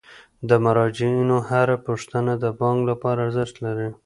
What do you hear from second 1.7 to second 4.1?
پوښتنه د بانک لپاره ارزښت لري.